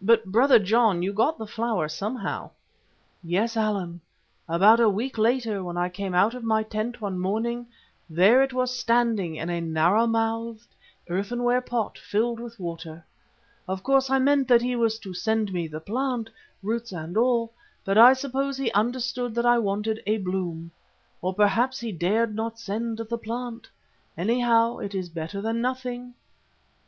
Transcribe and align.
"But, 0.00 0.24
Brother 0.24 0.58
John, 0.58 1.00
you 1.04 1.12
got 1.12 1.38
the 1.38 1.46
flower 1.46 1.86
somehow." 1.86 2.50
"Yes, 3.22 3.56
Allan. 3.56 4.00
About 4.48 4.80
a 4.80 4.90
week 4.90 5.16
later 5.16 5.62
when 5.62 5.76
I 5.76 5.88
came 5.88 6.12
out 6.12 6.34
of 6.34 6.42
my 6.42 6.64
tent 6.64 7.00
one 7.00 7.20
morning, 7.20 7.68
there 8.10 8.42
it 8.42 8.52
was 8.52 8.76
standing 8.76 9.36
in 9.36 9.48
a 9.50 9.60
narrow 9.60 10.08
mouthed, 10.08 10.74
earthenware 11.08 11.60
pot 11.60 11.96
filled 11.98 12.40
with 12.40 12.58
water. 12.58 13.06
Of 13.68 13.84
course 13.84 14.10
I 14.10 14.18
meant 14.18 14.48
that 14.48 14.60
he 14.60 14.74
was 14.74 14.98
to 14.98 15.14
send 15.14 15.52
me 15.52 15.68
the 15.68 15.78
plant, 15.78 16.30
roots 16.60 16.90
and 16.90 17.16
all, 17.16 17.52
but 17.84 17.96
I 17.96 18.12
suppose 18.12 18.56
he 18.56 18.72
understood 18.72 19.36
that 19.36 19.46
I 19.46 19.60
wanted 19.60 20.02
a 20.04 20.16
bloom. 20.16 20.72
Or 21.22 21.32
perhaps 21.32 21.78
he 21.78 21.92
dared 21.92 22.34
not 22.34 22.58
send 22.58 22.98
the 22.98 23.18
plant. 23.18 23.68
Anyhow, 24.18 24.78
it 24.78 24.96
is 24.96 25.08
better 25.10 25.40
than 25.40 25.60
nothing." 25.60 26.14